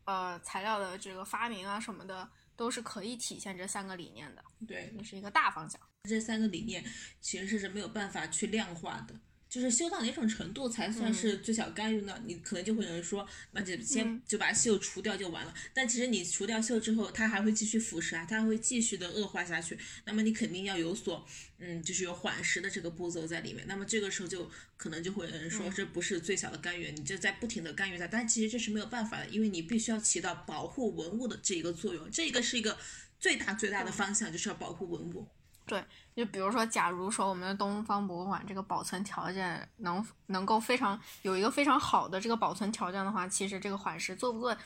[0.05, 4.45] 呃材料的这个发明啊什么的，都是可以体现这三个理念的。
[4.67, 5.81] 对，这是一个大方向。
[6.05, 6.85] 这三个理念
[7.21, 9.15] 其实是没有办法去量化的。
[9.51, 12.22] 就是修到哪种程度才算是最小干预呢？
[12.24, 15.53] 你可能就会有人说，那就先就把锈除掉就完了。
[15.74, 19.76] 但其实你除掉锈之后，它还会继续腐蚀啊，它还会继续的恶化下去。
[20.05, 21.26] 那么你肯定要有所，
[21.59, 23.64] 嗯，就是有缓蚀的这个步骤在里面。
[23.66, 28.07] 那么这个时候就可能就会有人说，这不是最小的干预，你就在不停的干预它。
[28.07, 32.09] 但其实这是没有办法的，因为你必须要起到保护文物的这一个作用。
[32.12, 32.78] 这个是一个
[33.18, 35.26] 最大最大的方向，就是要保护文物。
[35.66, 35.84] 对，
[36.15, 44.57] 就比如说，假如说我们的东方博物馆这个保存条件能能够非常有一个非常好的这个保存条件的话，其实这个缓释做不做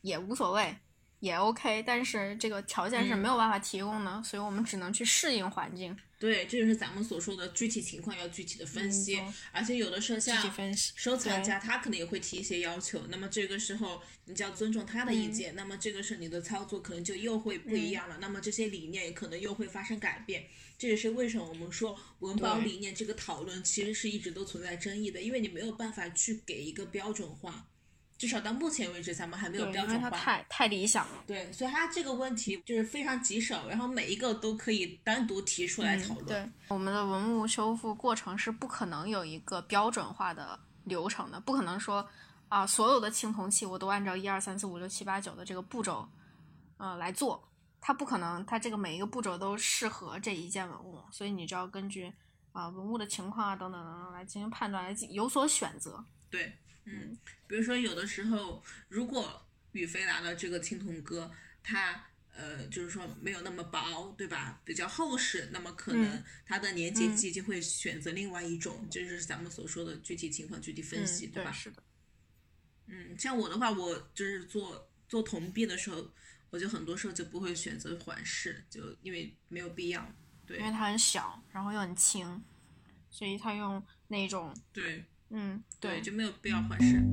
[0.00, 0.76] 也无所谓。
[1.20, 5.94] 也 OK，但是这个条件是没有办法提供的，所以我们只能去适应环境。
[6.20, 9.18] 对，这就是咱们所说的具体情况要具体的分析，
[9.52, 10.54] 而且有的时候像
[10.94, 20.44] 收藏家他可能也会提一些要求，那么这个时候你就要尊重他的意见，那么这个时候你的操作可能就又会不一样了，那么这些理念也可能又会发生改变。
[20.76, 27.69] 这也是为什么我们说文保理念这个讨论其实是一直都存在争议的，因为你没有办法去给一个标准化。
[28.20, 30.10] 至少到目前为止，咱们还没有标准化。
[30.10, 31.24] 太太理想了。
[31.26, 36.26] 对，所以它这个问题就是非常棘手，然后每一个都可以单独提出来讨论。
[36.26, 42.06] 对，我们的文物修复过程是不可能有一个标准化的流程的，不可能说
[42.50, 46.06] 啊，所有的青铜器我都按照一二三四五六七八九的这个步骤，
[46.76, 47.42] 呃来做，
[47.80, 52.12] 它不可能，它这个每一个步骤都适合这一件文物，所以你就要根据
[52.52, 56.04] 啊文物的情况啊等等等等来进行判断，来有所选择。
[56.28, 56.52] 对。
[56.92, 57.16] 嗯，
[57.46, 61.30] 比如说有的时候，如果宇飞拿的这个青铜戈，
[61.62, 64.60] 它呃就是说没有那么薄，对吧？
[64.64, 71.52] 比较厚实，那么可能它的粘结剂就会选择另外一种，就是咱们所说的具体情况具体分析，对吧？
[71.52, 71.82] 是的。
[72.86, 76.12] 嗯，像我的话，我就是做做铜币的时候，
[76.50, 80.12] 我就很多时候就不会选择缓释，就因为没有必要。
[80.44, 82.42] 对，因为它很小，然后又很轻，
[83.08, 85.04] 所以它用那种对。
[85.32, 87.06] 嗯，对，就没有必要换肾。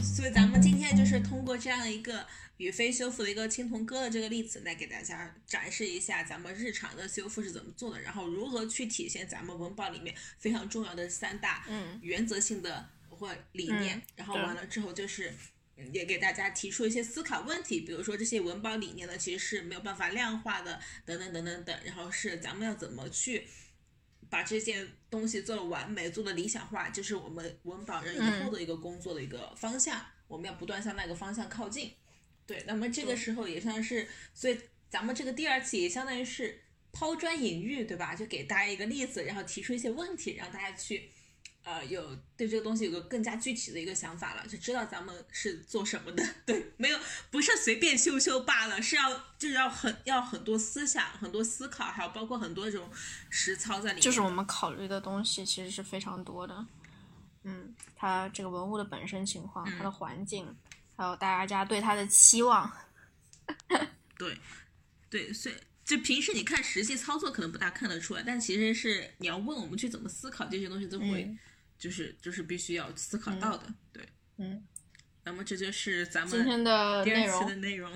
[0.00, 2.24] 所以咱们今天就是通过这样一个
[2.58, 11.66] 宇飞修复的一个青铜戈的这个例子，来给大家展示一下咱们日常的修复是怎么做的，然后如何去体现咱们文保里面非常重要的三大
[12.02, 14.00] 原则性的或理念。
[14.14, 15.34] 然后完了之后就是。
[15.92, 21.78] 也给大家提出一些思考问题，比如说这些文保理念呢，其实是没有办法量化的，等等等等等。
[21.84, 23.46] 然后是咱们要怎么去
[24.30, 30.04] 把这件东西做的完美，做的理想化，就是我们文保人以后的一个工作的一个方向。
[30.28, 31.92] 我们要不断向那个方向靠近。
[32.46, 34.58] 对，那么这个时候也像是，所以
[34.88, 38.14] 咱们这个第二期也相当于是抛砖引玉，对吧？
[38.14, 41.10] 就给大家一个例子，然后提出一些问题，让大家去。
[41.66, 46.24] 呃，有对这个东西有个更加具体的一个想法了，就知道咱们是做什么的。
[46.46, 46.98] 对，没有
[47.28, 52.88] 不是随便修修罢了，是要就是要很要很多思想、很多思考，还有包括很多这种
[53.30, 54.00] 实操在里面。
[54.00, 56.64] 就是我们考虑的东西其实是非常多的。
[57.42, 60.46] 嗯，它这个文物的本身情况，它的环境，
[60.96, 62.72] 还有大家对它的期望。
[64.16, 64.38] 对，
[65.10, 65.54] 对，所以
[65.84, 71.36] 就平时你看实际操作可能不大看得出来，但其实是你要问我们去怎么思考这些东西，都会。
[71.78, 74.08] 就是就是必须要思考到的，对，
[74.38, 74.66] 嗯，
[75.24, 77.92] 那么这就是咱们今天的第二期的内容。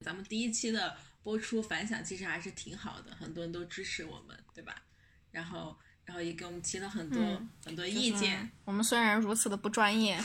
[0.00, 4.82] 咱们第一期的播出反响其实还是挺好的，很多人都支持我们，对吧？
[5.30, 7.20] 然后然后也给我们提了很多
[7.64, 8.50] 很多意见。
[8.64, 10.18] 我们虽然如此的不专业，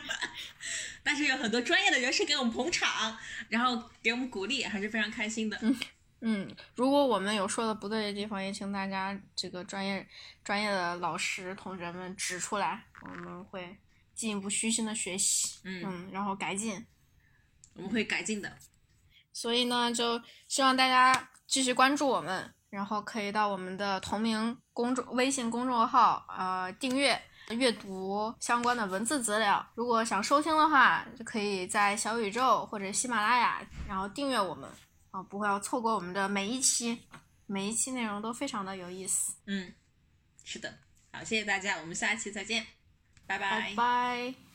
[1.02, 3.18] 但是有很多专业的人士给我们捧场，
[3.48, 5.58] 然后给我们鼓励，还是非常开心的。
[5.62, 5.74] 嗯，
[6.74, 10.06] 如果我们有说的不对的地方，也请大家这个专业
[10.44, 13.78] 专业的老师同学们指出来，我们会
[14.14, 16.86] 进一步虚心的学习，嗯，然后改进，
[17.74, 18.52] 我们会改进的。
[19.32, 27.18] 所以呢，就希望大家继续关注我们，然后可以到我们的同名公众微信公众号呃订阅，
[27.48, 29.64] 阅读相关的文字资料。
[29.74, 34.68] 如果想收听的话，就可以在小宇宙或者喜马拉雅，然后订阅我们
[35.10, 37.02] 啊，不会要错过我们的每一期，
[37.46, 39.34] 每一期内容都非常的有意思。
[39.46, 39.72] 嗯，
[40.44, 40.78] 是的，
[41.12, 42.66] 好，谢谢大家，我们下期再见，
[43.26, 44.49] 拜拜拜。